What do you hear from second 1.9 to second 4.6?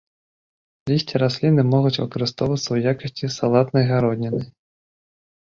выкарыстоўвацца ў якасці салатнай гародніны.